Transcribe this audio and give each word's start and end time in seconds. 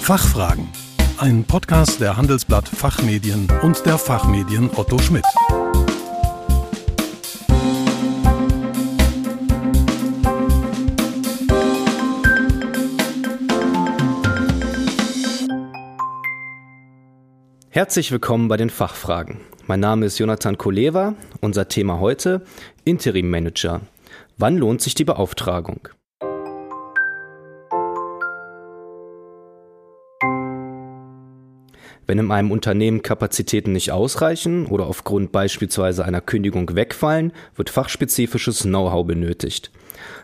Fachfragen. 0.00 0.66
Ein 1.18 1.44
Podcast 1.44 2.00
der 2.00 2.16
Handelsblatt 2.16 2.66
Fachmedien 2.68 3.46
und 3.62 3.84
der 3.86 3.96
Fachmedien 3.96 4.68
Otto 4.74 4.98
Schmidt. 4.98 5.24
Herzlich 17.68 18.10
willkommen 18.10 18.48
bei 18.48 18.56
den 18.56 18.70
Fachfragen. 18.70 19.40
Mein 19.68 19.80
Name 19.80 20.06
ist 20.06 20.18
Jonathan 20.18 20.58
Koleva. 20.58 21.14
Unser 21.40 21.68
Thema 21.68 22.00
heute 22.00 22.42
Interim 22.84 23.30
Manager. 23.30 23.82
Wann 24.38 24.56
lohnt 24.56 24.80
sich 24.80 24.94
die 24.94 25.04
Beauftragung? 25.04 25.88
Wenn 32.06 32.18
in 32.18 32.30
einem 32.30 32.50
Unternehmen 32.50 33.02
Kapazitäten 33.02 33.72
nicht 33.72 33.92
ausreichen 33.92 34.66
oder 34.66 34.86
aufgrund 34.86 35.32
beispielsweise 35.32 36.04
einer 36.04 36.20
Kündigung 36.20 36.74
wegfallen, 36.74 37.32
wird 37.56 37.70
fachspezifisches 37.70 38.62
Know-how 38.62 39.06
benötigt. 39.06 39.70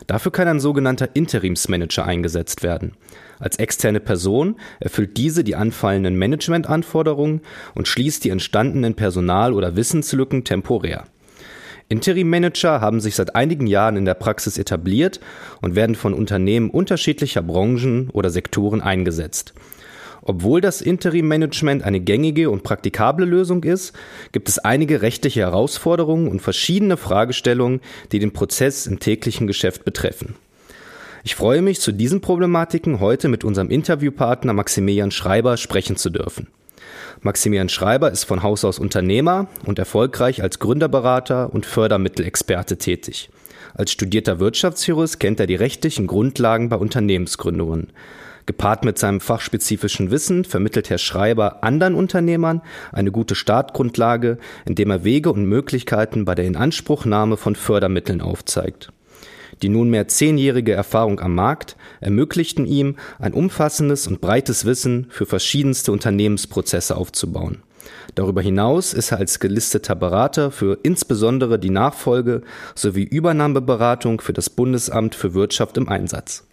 Dafür 0.07 0.31
kann 0.31 0.47
ein 0.47 0.59
sogenannter 0.59 1.09
Interimsmanager 1.13 2.05
eingesetzt 2.05 2.63
werden. 2.63 2.93
Als 3.39 3.57
externe 3.57 3.99
Person 3.99 4.55
erfüllt 4.79 5.17
diese 5.17 5.43
die 5.43 5.55
anfallenden 5.55 6.17
Managementanforderungen 6.17 7.41
und 7.75 7.87
schließt 7.87 8.23
die 8.23 8.29
entstandenen 8.29 8.95
Personal- 8.95 9.53
oder 9.53 9.75
Wissenslücken 9.75 10.43
temporär. 10.43 11.05
Interim-Manager 11.89 12.81
haben 12.81 12.99
sich 12.99 13.15
seit 13.15 13.35
einigen 13.35 13.67
Jahren 13.67 13.95
in 13.95 14.05
der 14.05 14.15
Praxis 14.15 14.57
etabliert 14.57 15.21
und 15.61 15.75
werden 15.75 15.95
von 15.95 16.13
Unternehmen 16.13 16.69
unterschiedlicher 16.69 17.41
Branchen 17.41 18.09
oder 18.09 18.29
Sektoren 18.29 18.81
eingesetzt. 18.81 19.53
Obwohl 20.29 20.59
das 20.59 20.81
Interim-Management 20.81 21.83
eine 21.83 22.01
gängige 22.01 22.49
und 22.49 22.63
praktikable 22.63 23.25
Lösung 23.25 23.63
ist, 23.63 23.93
gibt 24.33 24.49
es 24.49 24.59
einige 24.59 25.01
rechtliche 25.01 25.39
Herausforderungen 25.39 26.27
und 26.27 26.41
verschiedene 26.41 26.97
Fragestellungen, 26.97 27.79
die 28.11 28.19
den 28.19 28.33
Prozess 28.33 28.87
im 28.87 28.99
täglichen 28.99 29.47
Geschäft 29.47 29.85
betreffen. 29.85 30.35
Ich 31.23 31.35
freue 31.35 31.61
mich, 31.61 31.79
zu 31.79 31.93
diesen 31.93 32.19
Problematiken 32.19 32.99
heute 32.99 33.29
mit 33.29 33.45
unserem 33.45 33.69
Interviewpartner 33.69 34.51
Maximilian 34.51 35.11
Schreiber 35.11 35.55
sprechen 35.55 35.95
zu 35.95 36.09
dürfen. 36.09 36.47
Maximilian 37.21 37.69
Schreiber 37.69 38.11
ist 38.11 38.25
von 38.25 38.43
Haus 38.43 38.65
aus 38.65 38.79
Unternehmer 38.79 39.47
und 39.65 39.79
erfolgreich 39.79 40.43
als 40.43 40.59
Gründerberater 40.59 41.53
und 41.53 41.65
Fördermittelexperte 41.65 42.77
tätig. 42.77 43.29
Als 43.75 43.91
studierter 43.91 44.41
Wirtschaftsjurist 44.41 45.21
kennt 45.21 45.39
er 45.39 45.47
die 45.47 45.55
rechtlichen 45.55 46.05
Grundlagen 46.05 46.67
bei 46.67 46.75
Unternehmensgründungen. 46.75 47.93
Gepaart 48.47 48.85
mit 48.85 48.97
seinem 48.97 49.19
fachspezifischen 49.19 50.09
Wissen 50.09 50.45
vermittelt 50.45 50.89
Herr 50.89 50.97
Schreiber 50.97 51.63
anderen 51.63 51.95
Unternehmern 51.95 52.61
eine 52.93 53.11
gute 53.11 53.35
Startgrundlage, 53.35 54.37
indem 54.65 54.89
er 54.89 55.03
Wege 55.03 55.31
und 55.31 55.45
Möglichkeiten 55.45 56.23
bei 56.23 56.33
der 56.33 56.45
Inanspruchnahme 56.45 57.35
von 57.35 57.55
Fördermitteln 57.55 58.21
aufzeigt. 58.21 58.93
Die 59.61 59.69
nunmehr 59.69 60.07
zehnjährige 60.07 60.71
Erfahrung 60.71 61.19
am 61.19 61.35
Markt 61.35 61.75
ermöglichten 61.99 62.65
ihm, 62.65 62.95
ein 63.19 63.33
umfassendes 63.33 64.07
und 64.07 64.21
breites 64.21 64.65
Wissen 64.65 65.07
für 65.09 65.25
verschiedenste 65.25 65.91
Unternehmensprozesse 65.91 66.95
aufzubauen. 66.95 67.63
Darüber 68.15 68.41
hinaus 68.41 68.93
ist 68.93 69.11
er 69.11 69.17
als 69.17 69.39
gelisteter 69.39 69.95
Berater 69.95 70.51
für 70.51 70.79
insbesondere 70.83 71.59
die 71.59 71.69
Nachfolge 71.69 72.43
sowie 72.75 73.03
Übernahmeberatung 73.03 74.21
für 74.21 74.33
das 74.33 74.49
Bundesamt 74.49 75.15
für 75.15 75.33
Wirtschaft 75.33 75.77
im 75.77 75.89
Einsatz. 75.89 76.45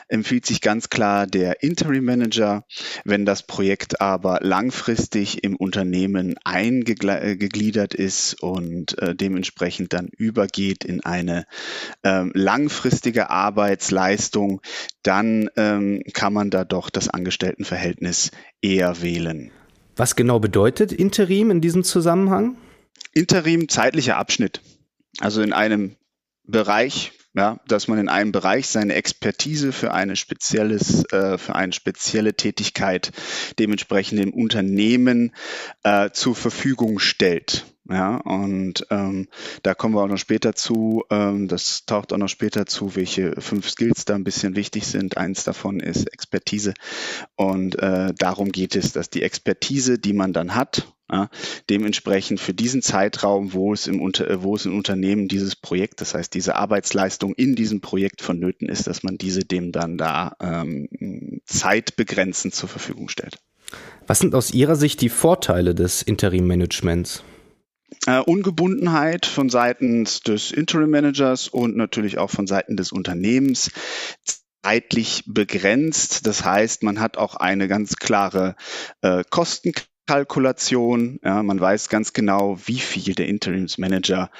empfiehlt 0.10 0.46
sich 0.46 0.60
ganz 0.60 0.90
klar 0.90 1.26
der 1.26 1.64
Interim 1.64 2.04
Manager. 2.04 2.66
Wenn 3.06 3.26
das 3.26 3.44
Projekt 3.44 4.02
aber 4.02 4.40
langfristig 4.42 5.44
im 5.46 5.56
Unternehmen 5.56 6.36
eingegliedert 6.44 7.94
ist 7.94 8.42
und 8.42 9.02
äh, 9.02 9.16
dementsprechend 9.16 9.94
dann 9.94 10.08
übergeht 10.08 10.84
in 10.84 11.06
eine 11.06 11.46
ähm, 12.04 12.32
langfristige 12.34 13.30
Arbeitsleistung, 13.30 14.62
dann 15.02 15.50
ähm, 15.56 16.04
kann 16.14 16.34
man 16.34 16.50
da 16.50 16.66
doch 16.66 16.90
das 16.90 17.08
Angestelltenverhältnis 17.08 18.32
eher 18.62 19.02
wählen. 19.02 19.52
Was 19.97 20.16
genau 20.16 20.40
bedeutet 20.40 20.91
Interim 20.91 21.50
in 21.50 21.59
diesem 21.59 21.84
Zusammenhang? 21.84 22.56
Interim 23.13 23.68
zeitlicher 23.68 24.18
Abschnitt. 24.18 24.62
Also 25.19 25.41
in 25.41 25.53
einem 25.53 25.96
Bereich, 26.44 27.13
ja, 27.34 27.59
dass 27.68 27.88
man 27.88 27.97
in 27.97 28.08
einem 28.08 28.31
Bereich 28.31 28.68
seine 28.68 28.94
Expertise 28.94 29.72
für 29.72 29.96
eine 29.96 30.16
spezielles, 30.16 31.03
äh, 31.12 31.40
für 31.40 31.56
eine 31.56 31.74
spezielle 31.74 32.35
Tätigkeit 32.35 33.12
dementsprechend 33.58 34.19
dem 34.19 34.34
Unternehmen 34.34 35.34
äh, 35.81 36.12
zur 36.12 36.35
Verfügung 36.35 37.00
stellt. 37.00 37.66
Ja, 37.90 38.18
und 38.18 38.86
ähm, 38.90 39.28
da 39.64 39.74
kommen 39.74 39.96
wir 39.96 40.03
auch 40.03 40.09
noch 40.09 40.18
später 40.18 40.56
zu. 40.56 41.06
Ähm, 41.09 41.48
das 41.48 41.86
taucht 41.86 42.12
auch 42.12 42.18
noch 42.18 42.28
später 42.28 42.66
zu, 42.66 42.96
welche 42.96 43.40
fünf 43.40 43.70
Skills 43.70 44.03
da 44.03 44.16
ein 44.16 44.25
bisschen 44.25 44.56
wichtig 44.56 44.88
sind. 44.88 45.16
Eins 45.16 45.46
davon 45.46 45.80
ist 45.80 46.12
Expertise. 46.12 46.74
Und 47.36 47.80
äh, 47.80 48.14
darum 48.14 48.52
geht 48.52 48.76
es, 48.76 48.92
dass 48.92 49.09
die 49.09 49.24
Expertise, 49.24 50.00
die 50.00 50.14
man 50.14 50.34
dann 50.34 50.56
hat, 50.56 50.92
ja, 51.09 51.30
dementsprechend 51.70 52.42
für 52.42 52.53
diesen 52.53 52.81
Zeitraum, 52.81 53.53
wo 53.53 53.72
es, 53.72 53.88
im 53.88 54.02
Unter 54.02 54.44
wo 54.44 54.56
es 54.56 54.66
im 54.66 54.76
Unternehmen 54.76 55.30
dieses 55.30 55.56
Projekt, 55.56 56.02
das 56.02 56.14
heißt 56.14 56.34
diese 56.34 56.58
Arbeitsleistung 56.58 57.34
in 57.36 57.56
diesem 57.56 57.80
Projekt 57.80 58.22
vonnöten 58.22 58.68
ist, 58.68 58.88
dass 58.88 59.03
man 59.03 59.18
diese 59.18 59.46
dem 59.46 59.72
dann 59.72 59.97
da 59.97 60.36
ähm, 60.42 61.40
zeitbegrenzend 61.46 62.53
zur 62.53 62.68
Verfügung 62.68 63.08
stellt. 63.08 63.38
Was 64.06 64.20
sind 64.20 64.36
aus 64.36 64.52
Ihrer 64.52 64.76
Sicht 64.76 65.00
die 65.00 65.09
Vorteile 65.09 65.74
des 65.76 66.02
Interim-Managements? 66.02 67.24
Äh, 68.06 68.20
Ungebundenheit 68.20 69.25
von 69.25 69.50
Seiten 69.50 70.06
des 70.25 70.52
Interim 70.52 70.90
Managers 70.90 71.48
und 71.48 71.78
natürlich 71.78 72.18
auch 72.18 72.30
von 72.30 72.48
Seiten 72.48 72.75
des 72.75 72.92
Unternehmens 72.92 73.72
zeitlich 74.64 75.24
begrenzt. 75.25 76.28
Das 76.28 76.44
heißt, 76.44 76.84
man 76.84 77.00
hat 77.00 77.18
auch 77.18 77.36
eine 77.36 77.68
ganz 77.68 77.96
klare 77.96 78.56
äh, 79.02 79.24
Kostenkalkulation. 79.30 81.20
Ja, 81.24 81.44
man 81.44 81.59
weiß 81.59 81.88
ganz 81.88 82.12
genau, 82.12 82.59
wie 82.66 82.80
viel 82.80 83.16
der 83.16 83.28
Interimsmanager 83.28 84.31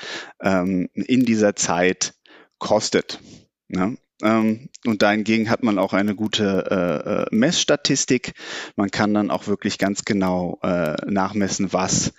ähm, 0.42 0.90
in 0.94 1.26
dieser 1.26 1.56
Zeit 1.56 2.16
kostet. 2.60 3.22
Ähm, 3.70 3.98
und 4.22 4.70
dahingegen 5.02 5.50
hat 5.50 5.62
man 5.62 5.78
auch 5.78 5.94
eine 5.94 6.16
gute 6.16 6.66
äh, 6.72 7.10
äh, 7.10 7.26
Messstatistik. 7.32 8.34
Man 8.76 8.90
kann 8.90 9.14
dann 9.14 9.30
auch 9.30 9.48
wirklich 9.48 9.78
ganz 9.78 10.06
genau 10.06 10.60
äh, 10.64 10.96
nachmessen, 11.06 11.72
was 11.72 12.14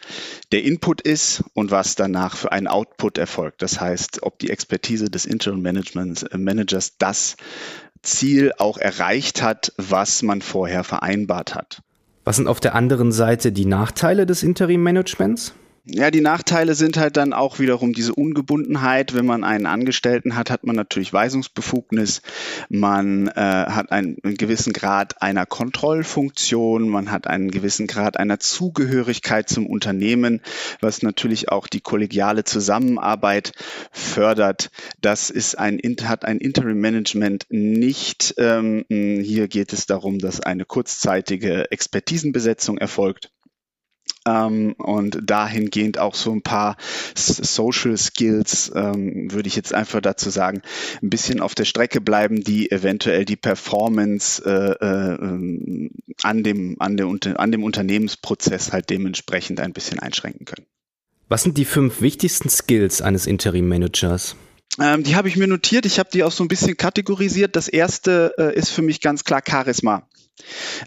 der 0.53 0.63
Input 0.63 1.01
ist 1.01 1.43
und 1.55 1.73
was 1.73 1.97
danach 1.97 2.37
für 2.37 2.53
ein 2.53 2.69
Output 2.69 3.19
erfolgt. 3.19 3.63
Das 3.63 3.81
heißt, 3.81 4.23
ob 4.23 4.39
die 4.39 4.51
Expertise 4.51 5.11
des 5.11 5.27
Interim 5.27 5.61
Management 5.61 6.31
äh, 6.33 6.39
Managers 6.39 6.99
das 6.99 7.37
Ziel 8.03 8.53
auch 8.59 8.79
erreicht 8.79 9.43
hat, 9.43 9.73
was 9.77 10.23
man 10.23 10.41
vorher 10.41 10.85
vereinbart 10.85 11.57
hat. 11.57 11.83
Was 12.23 12.37
sind 12.37 12.47
auf 12.47 12.61
der 12.61 12.75
anderen 12.75 13.11
Seite 13.11 13.51
die 13.51 13.65
Nachteile 13.65 14.25
des 14.25 14.43
Interim 14.43 14.83
Managements? 14.83 15.55
Ja, 15.91 16.11
die 16.11 16.21
Nachteile 16.21 16.75
sind 16.75 16.99
halt 16.99 17.17
dann 17.17 17.33
auch 17.33 17.59
wiederum 17.61 17.95
diese 17.95 18.15
Ungebundenheit. 18.15 19.15
Wenn 19.15 19.25
man 19.25 19.43
einen 19.43 19.65
Angestellten 19.65 20.37
hat, 20.37 20.51
hat 20.51 20.65
man 20.65 20.77
natürlich 20.77 21.15
Weisungsbefugnis. 21.15 22.21
Man 22.69 23.29
äh, 23.29 23.33
hat 23.41 23.91
einen, 23.91 24.19
einen 24.23 24.37
gewissen 24.37 24.75
Grad 24.75 25.23
einer 25.23 25.47
Kontrollfunktion. 25.47 26.91
Man 26.91 27.11
hat 27.11 27.27
einen 27.27 27.51
gewissen 27.51 27.87
Grad 27.87 28.19
einer 28.19 28.39
Zugehörigkeit 28.39 29.49
zum 29.49 29.67
Unternehmen, 29.67 30.43
was 30.83 31.01
natürlich 31.01 31.49
auch 31.49 31.67
die 31.67 31.81
kollegiale 31.81 32.45
Zusammenarbeit 32.45 33.53
fördert. 33.91 34.71
Das 35.01 35.31
ist 35.31 35.59
ein, 35.59 35.81
hat 36.03 36.27
ein 36.27 36.37
Interim 36.37 36.81
Management 36.81 37.47
nicht. 37.49 38.35
Ähm, 38.37 38.85
hier 38.91 39.49
geht 39.49 39.73
es 39.73 39.87
darum, 39.87 40.19
dass 40.19 40.41
eine 40.41 40.67
kurzzeitige 40.67 41.71
Expertisenbesetzung 41.71 42.77
erfolgt 42.77 43.31
ähm, 44.29 44.73
und 44.75 45.19
dahingehend 45.23 45.99
auch 45.99 46.15
so 46.15 46.33
ein 46.33 46.43
paar 46.43 46.77
Social 47.15 47.97
Skills, 47.97 48.71
ähm, 48.75 49.33
würde 49.33 49.49
ich 49.49 49.57
jetzt 49.57 49.75
einfach 49.75 50.01
dazu 50.01 50.31
sagen, 50.31 50.63
ein 51.03 51.11
bisschen 51.11 51.41
auf 51.41 51.55
der 51.55 51.65
Strecke 51.65 52.01
bleiben, 52.01 52.43
die 52.43 52.71
eventuell 52.71 53.25
die 53.25 53.37
Performance 53.37 54.43
äh, 54.45 54.85
äh, 54.85 55.91
an, 56.23 56.43
dem, 56.43 56.77
an, 56.79 56.97
der, 56.97 57.09
an 57.39 57.53
dem 57.53 57.63
Unternehmensprozess 57.63 58.73
halt 58.73 58.91
dementsprechend 58.91 59.61
ein 59.61 59.73
bisschen 59.73 59.99
einschränken 59.99 60.47
können. 60.47 60.67
Was 61.29 61.43
sind 61.43 61.59
die 61.59 61.67
fünf 61.67 62.01
wichtigsten 62.01 62.49
Skills 62.49 63.03
eines 63.03 63.27
Interim-Managers? 63.27 64.37
Ähm, 64.81 65.03
die 65.03 65.17
habe 65.17 65.29
ich 65.29 65.37
mir 65.37 65.47
notiert. 65.47 65.87
Ich 65.87 65.99
habe 65.99 66.09
die 66.13 66.25
auch 66.25 66.33
so 66.33 66.45
ein 66.45 66.49
bisschen 66.49 66.77
kategorisiert. 66.77 67.57
Das 67.57 67.69
erste 67.69 68.35
äh, 68.39 68.57
ist 68.57 68.71
für 68.71 68.83
mich 68.83 69.01
ganz 69.01 69.25
klar 69.25 69.43
Charisma. 69.47 70.09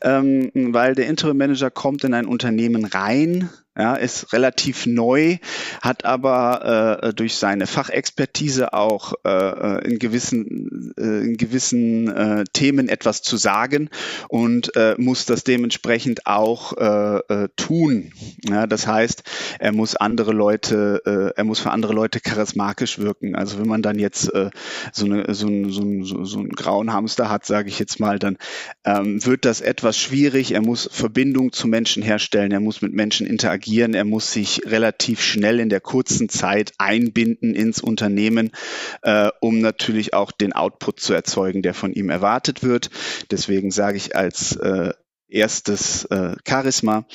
Ähm, 0.02 0.52
weil 0.54 0.96
der 0.96 1.08
Interim 1.08 1.38
Manager 1.38 1.70
kommt 1.70 2.04
in 2.04 2.14
ein 2.14 2.26
Unternehmen 2.26 2.86
rein, 2.86 3.50
ja, 3.78 3.96
ist 3.96 4.34
relativ 4.34 4.86
neu, 4.86 5.38
hat 5.82 6.04
aber 6.04 7.00
äh, 7.04 7.14
durch 7.14 7.36
seine 7.36 7.68
Fachexpertise 7.68 8.74
auch 8.74 9.14
äh, 9.24 9.30
äh, 9.30 9.90
in 9.90 9.98
gewissen, 9.98 10.94
äh, 10.98 11.22
in 11.22 11.38
gewissen 11.38 12.10
äh, 12.10 12.44
Themen 12.52 12.90
etwas 12.90 13.22
zu 13.22 13.38
sagen 13.38 13.90
und 14.28 14.76
äh, 14.76 14.96
muss 14.98 15.26
das 15.26 15.44
dementsprechend 15.44 16.28
auch 16.28 16.74
tun. 17.56 18.14
Ja, 18.48 18.68
das 18.68 18.88
heißt, 18.88 19.24
er 19.60 19.72
muss 19.72 19.96
andere 19.96 20.32
Leute, 20.32 21.34
er 21.36 21.44
muss 21.44 21.60
für 21.60 21.72
andere 21.72 21.94
Leute 21.94 22.20
charismatisch 22.20 23.00
wirken. 23.00 23.36
Also 23.36 23.60
wenn 23.60 23.68
man 23.68 23.82
dann 23.82 24.00
jetzt 24.00 24.32
so, 24.92 25.06
eine, 25.06 25.34
so, 25.34 25.48
ein, 25.48 25.70
so, 25.70 25.82
ein, 25.82 26.04
so 26.04 26.40
einen 26.40 26.50
grauen 26.50 26.94
Hamster 26.94 27.30
hat, 27.30 27.46
sage 27.46 27.70
ich 27.70 27.80
jetzt 27.80 28.00
mal, 28.00 28.20
dann 28.20 28.38
ähm, 28.86 29.24
wird 29.26 29.46
das 29.46 29.62
etwas 29.62 29.98
schwierig. 29.98 30.52
Er 30.54 30.62
muss 30.62 30.90
Verbindung 30.92 31.52
zu 31.52 31.68
Menschen 31.68 32.04
herstellen, 32.04 32.52
er 32.52 32.60
muss 32.60 32.82
mit 32.82 32.94
Menschen 32.94 33.28
interagieren 33.28 33.61
agieren. 33.62 33.94
Er 33.94 34.06
muss 34.06 34.34
sich 34.34 34.64
relativ 34.66 35.22
schnell 35.22 35.60
in 35.60 35.70
der 35.70 35.82
kurzen 35.82 36.30
Zeit 36.30 36.74
einbinden 36.80 37.54
ins 37.54 37.80
Unternehmen, 37.80 38.52
äh, 39.04 39.30
um 39.40 39.60
natürlich 39.60 40.16
auch 40.16 40.32
den 40.32 40.54
Output 40.54 41.00
zu 41.00 41.14
erzeugen, 41.14 41.62
der 41.62 41.76
von 41.76 41.94
ihm 41.94 42.10
erwartet 42.10 42.64
wird. 42.64 42.90
Deswegen 43.30 43.70
sage 43.70 43.98
ich 43.98 44.16
als 44.16 44.56
äh, 44.56 44.94
erstes 45.32 46.06
äh, 46.06 46.36
Charisma. 46.48 47.06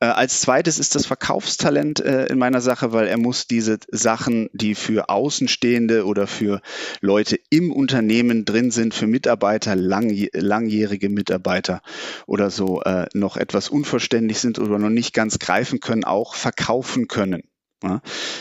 Äh, 0.00 0.06
als 0.06 0.40
zweites 0.40 0.78
ist 0.78 0.94
das 0.94 1.06
Verkaufstalent 1.06 2.00
äh, 2.00 2.26
in 2.26 2.38
meiner 2.38 2.60
Sache, 2.60 2.92
weil 2.92 3.06
er 3.06 3.18
muss 3.18 3.46
diese 3.46 3.78
Sachen, 3.90 4.50
die 4.52 4.74
für 4.74 5.08
Außenstehende 5.08 6.04
oder 6.04 6.26
für 6.26 6.60
Leute 7.00 7.38
im 7.50 7.72
Unternehmen 7.72 8.44
drin 8.44 8.70
sind, 8.70 8.94
für 8.94 9.06
Mitarbeiter, 9.06 9.76
lang, 9.76 10.14
langjährige 10.32 11.08
Mitarbeiter 11.08 11.80
oder 12.26 12.50
so 12.50 12.82
äh, 12.82 13.06
noch 13.14 13.36
etwas 13.36 13.68
unverständlich 13.68 14.38
sind 14.38 14.58
oder 14.58 14.78
noch 14.78 14.90
nicht 14.90 15.14
ganz 15.14 15.38
greifen 15.38 15.80
können, 15.80 16.04
auch 16.04 16.34
verkaufen 16.34 17.08
können. 17.08 17.42
Ja. 17.84 18.00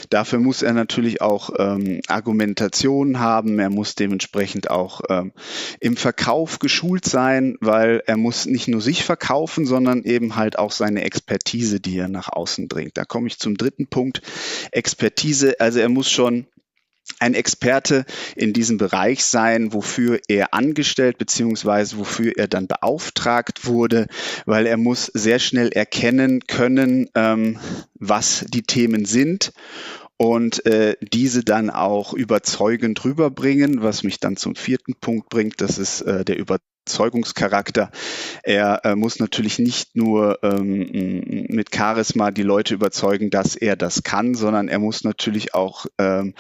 Dafür 0.10 0.40
muss 0.40 0.62
er 0.62 0.72
natürlich 0.72 1.22
auch 1.22 1.50
ähm, 1.60 2.00
Argumentation 2.07 3.19
haben, 3.19 3.60
er 3.60 3.69
muss 3.69 3.95
dementsprechend 3.95 4.69
auch 4.69 5.01
ähm, 5.10 5.34
im 5.81 5.98
Verkauf 5.98 6.60
geschult 6.60 7.04
sein, 7.04 7.57
weil 7.60 8.01
er 8.06 8.16
muss 8.16 8.45
nicht 8.45 8.69
nur 8.69 8.80
sich 8.80 9.04
verkaufen, 9.04 9.66
sondern 9.66 10.04
eben 10.04 10.38
halt 10.38 10.57
auch 10.57 10.72
seine 10.72 11.04
Expertise, 11.04 11.81
die 11.81 11.98
er 11.98 12.07
nach 12.07 12.30
außen 12.30 12.69
bringt. 12.69 12.98
Da 12.98 13.04
komme 13.04 13.28
ich 13.28 13.38
zum 13.38 13.57
dritten 13.57 13.88
Punkt, 13.88 14.22
Expertise. 14.72 15.60
Also 15.60 15.80
er 15.80 15.90
muss 15.90 16.10
schon 16.10 16.48
ein 17.20 17.34
Experte 17.34 18.06
in 18.36 18.54
diesem 18.54 18.78
Bereich 18.78 19.24
sein, 19.24 19.74
wofür 19.74 20.20
er 20.28 20.54
angestellt 20.54 21.18
bzw. 21.18 21.98
wofür 21.98 22.34
er 22.38 22.48
dann 22.48 22.68
beauftragt 22.68 23.66
wurde, 23.66 24.08
weil 24.46 24.66
er 24.66 24.78
muss 24.78 25.06
sehr 25.14 25.40
schnell 25.40 25.70
erkennen 25.70 26.42
können, 26.48 27.10
ähm, 27.16 27.60
was 27.96 28.46
die 28.50 28.64
Themen 28.64 29.06
sind 29.06 29.54
und 30.18 30.65
äh, 30.65 30.95
diese 31.01 31.44
dann 31.44 31.69
auch 31.69 32.13
überzeugend 32.13 33.04
rüberbringen, 33.04 33.81
was 33.81 34.04
mich 34.04 34.19
dann 34.19 34.38
zum 34.38 34.56
vierten 34.56 34.95
Punkt 34.95 35.30
bringt, 35.30 35.62
das 35.62 35.77
ist 35.77 36.01
äh, 36.01 36.24
der 36.24 36.38
Über 36.38 36.60
Überzeugungscharakter. 36.86 37.92
Er 38.44 38.81
äh, 38.83 38.95
muss 38.95 39.19
natürlich 39.19 39.57
nicht 39.57 39.95
nur 39.95 40.39
ähm, 40.44 41.45
mit 41.50 41.74
Charisma 41.74 42.31
die 42.31 42.44
Leute 42.44 42.74
überzeugen, 42.74 43.30
dass 43.30 43.56
er 43.56 43.75
das 43.75 44.04
kann, 44.04 44.36
sondern 44.36 44.68
er 44.68 44.80
muss 44.80 45.04
natürlich 45.04 45.54
auch 45.54 45.86
ähm, 45.98 46.33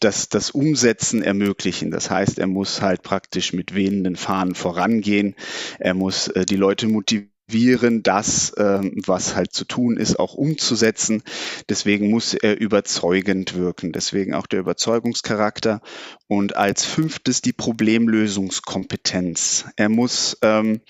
das, 0.00 0.30
das 0.30 0.50
Umsetzen 0.50 1.22
ermöglichen. 1.22 1.90
Das 1.90 2.10
heißt, 2.10 2.38
er 2.38 2.46
muss 2.46 2.80
halt 2.80 3.02
praktisch 3.02 3.52
mit 3.52 3.74
wehenden 3.74 4.16
Fahnen 4.16 4.54
vorangehen. 4.54 5.34
Er 5.78 5.94
muss 5.94 6.28
äh, 6.28 6.46
die 6.46 6.56
Leute 6.56 6.88
motivieren 6.88 7.29
motivieren, 7.50 8.02
das, 8.02 8.52
ähm, 8.56 9.02
was 9.06 9.34
halt 9.34 9.52
zu 9.52 9.64
tun 9.64 9.96
ist, 9.96 10.18
auch 10.18 10.34
umzusetzen. 10.34 11.22
Deswegen 11.68 12.10
muss 12.10 12.34
er 12.34 12.60
überzeugend 12.60 13.54
wirken. 13.54 13.92
Deswegen 13.92 14.34
auch 14.34 14.46
der 14.46 14.60
Überzeugungscharakter. 14.60 15.80
Und 16.28 16.56
als 16.56 16.84
fünftes 16.84 17.42
die 17.42 17.52
Problemlösungskompetenz. 17.52 19.64
Er 19.76 19.88
muss 19.88 20.38
ähm, 20.42 20.80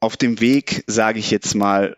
auf 0.00 0.16
dem 0.16 0.40
Weg, 0.40 0.84
sage 0.86 1.18
ich 1.18 1.32
jetzt 1.32 1.54
mal, 1.54 1.96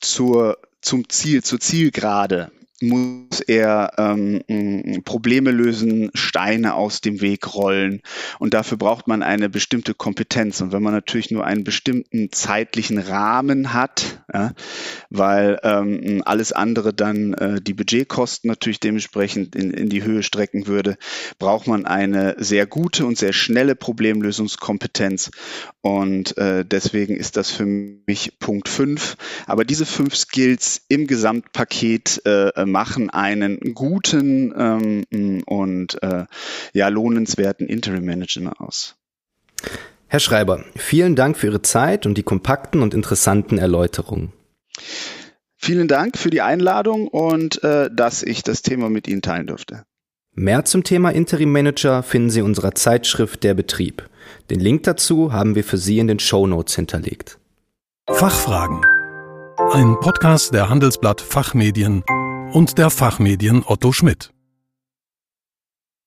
zur, 0.00 0.58
zum 0.80 1.08
Ziel, 1.08 1.42
zur 1.42 1.58
Zielgerade 1.60 2.52
muss 2.80 3.40
er 3.40 3.92
ähm, 3.98 5.02
Probleme 5.04 5.50
lösen, 5.50 6.10
Steine 6.14 6.74
aus 6.74 7.00
dem 7.00 7.20
Weg 7.20 7.54
rollen. 7.54 8.00
Und 8.38 8.54
dafür 8.54 8.78
braucht 8.78 9.06
man 9.06 9.22
eine 9.22 9.48
bestimmte 9.48 9.94
Kompetenz. 9.94 10.60
Und 10.60 10.72
wenn 10.72 10.82
man 10.82 10.94
natürlich 10.94 11.30
nur 11.30 11.44
einen 11.44 11.64
bestimmten 11.64 12.32
zeitlichen 12.32 12.98
Rahmen 12.98 13.72
hat, 13.72 14.22
ja, 14.32 14.52
weil 15.10 15.58
ähm, 15.62 16.22
alles 16.24 16.52
andere 16.52 16.94
dann 16.94 17.34
äh, 17.34 17.60
die 17.60 17.74
Budgetkosten 17.74 18.48
natürlich 18.48 18.80
dementsprechend 18.80 19.54
in, 19.54 19.70
in 19.72 19.88
die 19.88 20.02
Höhe 20.02 20.22
strecken 20.22 20.66
würde, 20.66 20.96
braucht 21.38 21.66
man 21.66 21.84
eine 21.84 22.36
sehr 22.38 22.66
gute 22.66 23.04
und 23.04 23.18
sehr 23.18 23.32
schnelle 23.32 23.74
Problemlösungskompetenz. 23.76 25.30
Und 25.82 26.36
äh, 26.36 26.64
deswegen 26.64 27.16
ist 27.16 27.36
das 27.36 27.50
für 27.50 27.64
mich 27.64 28.38
Punkt 28.38 28.68
fünf. 28.68 29.16
Aber 29.46 29.64
diese 29.64 29.86
fünf 29.86 30.14
Skills 30.14 30.82
im 30.88 31.06
Gesamtpaket 31.06 32.22
äh, 32.26 32.66
machen 32.66 33.08
einen 33.08 33.58
guten 33.74 34.52
ähm, 34.56 35.42
und 35.46 36.02
äh, 36.02 36.26
ja, 36.74 36.88
lohnenswerten 36.88 37.66
Interim 37.66 38.04
Manager 38.04 38.60
aus. 38.60 38.96
Herr 40.08 40.20
Schreiber, 40.20 40.64
vielen 40.76 41.16
Dank 41.16 41.38
für 41.38 41.46
Ihre 41.46 41.62
Zeit 41.62 42.04
und 42.04 42.18
die 42.18 42.24
kompakten 42.24 42.82
und 42.82 42.94
interessanten 42.94 43.58
Erläuterungen. 43.58 44.32
Vielen 45.56 45.88
Dank 45.88 46.18
für 46.18 46.30
die 46.30 46.40
Einladung 46.40 47.06
und 47.06 47.62
äh, 47.62 47.90
dass 47.92 48.22
ich 48.22 48.42
das 48.42 48.62
Thema 48.62 48.90
mit 48.90 49.06
Ihnen 49.06 49.22
teilen 49.22 49.46
durfte. 49.46 49.84
Mehr 50.40 50.64
zum 50.64 50.84
Thema 50.84 51.10
Interim 51.10 51.52
Manager 51.52 52.02
finden 52.02 52.30
Sie 52.30 52.38
in 52.38 52.46
unserer 52.46 52.74
Zeitschrift 52.74 53.44
Der 53.44 53.52
Betrieb. 53.52 54.08
Den 54.48 54.58
Link 54.58 54.84
dazu 54.84 55.34
haben 55.34 55.54
wir 55.54 55.62
für 55.62 55.76
Sie 55.76 55.98
in 55.98 56.06
den 56.06 56.18
Show 56.18 56.46
Notes 56.46 56.76
hinterlegt. 56.76 57.38
Fachfragen. 58.10 58.80
Ein 59.74 59.96
Podcast 60.00 60.54
der 60.54 60.70
Handelsblatt 60.70 61.20
Fachmedien 61.20 62.02
und 62.52 62.78
der 62.78 62.88
Fachmedien 62.88 63.62
Otto 63.66 63.92
Schmidt. 63.92 64.32